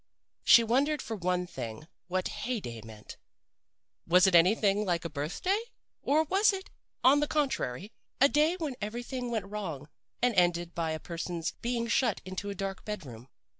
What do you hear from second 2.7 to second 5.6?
meant. Was it anything like a birth